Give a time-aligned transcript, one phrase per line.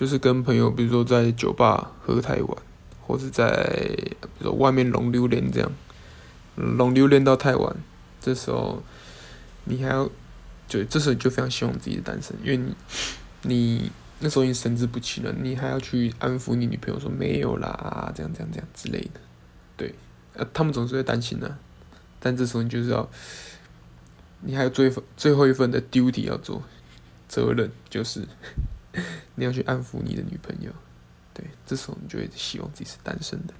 [0.00, 2.56] 就是跟朋友，比如说在酒吧喝太晚，
[3.02, 3.52] 或者在
[4.22, 5.70] 比如说外面龙溜连这样，
[6.54, 7.76] 龙溜连到太晚，
[8.18, 8.82] 这时候
[9.64, 10.08] 你还要，
[10.66, 12.74] 就这时候就非常希望自己的单身，因为你
[13.42, 19.20] 你那时候你神志不清了，你还要去安抚你女朋友说没有啦，这样这样这样之类的，
[19.76, 19.94] 对，
[20.32, 21.58] 呃，他们总是会担心的，
[22.18, 23.06] 但这时候你就是要，
[24.40, 26.62] 你还有最最后一份的 duty 要做，
[27.28, 28.26] 责任就是。
[29.40, 30.70] 你要去安抚你的女朋友，
[31.32, 33.54] 对，这时候你就会希望自己是单身的。